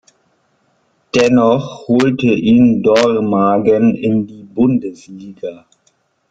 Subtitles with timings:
[1.13, 5.67] Dennoch holte ihn Dormagen in die Bundesliga.